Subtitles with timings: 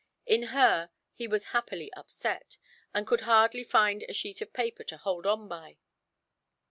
[0.25, 2.57] In her he was happily upset,
[2.91, 5.77] and could hardly find a sheet of paper to hold on by.